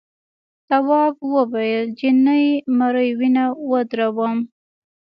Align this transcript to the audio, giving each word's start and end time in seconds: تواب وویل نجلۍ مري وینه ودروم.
تواب 0.69 1.15
وویل 1.35 1.85
نجلۍ 1.93 2.45
مري 2.77 3.09
وینه 3.19 3.45
ودروم. 3.71 4.37